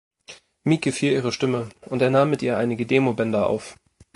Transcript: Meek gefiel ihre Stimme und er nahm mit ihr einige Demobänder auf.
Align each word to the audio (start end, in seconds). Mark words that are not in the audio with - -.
Meek 0.63 0.81
gefiel 0.83 1.11
ihre 1.13 1.31
Stimme 1.31 1.69
und 1.85 2.01
er 2.01 2.09
nahm 2.09 2.31
mit 2.31 2.41
ihr 2.41 2.57
einige 2.57 2.87
Demobänder 2.87 3.45
auf. 3.45 3.77